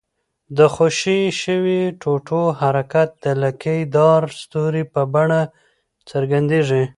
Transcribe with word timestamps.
د 0.57 0.59
خوشي 0.73 1.21
شوي 1.41 1.81
ټوټو 2.01 2.43
حرکت 2.61 3.09
د 3.23 3.25
لکۍ 3.43 3.79
داره 3.95 4.27
ستوري 4.41 4.83
په 4.93 5.01
بڼه 5.13 5.41
څرګندیږي. 6.09 6.83